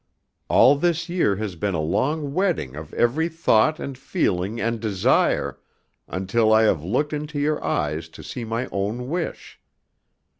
[0.49, 5.59] All this year has been a long wedding of every thought and feeling and desire,
[6.07, 9.59] until I have looked into your eyes to see my own wish.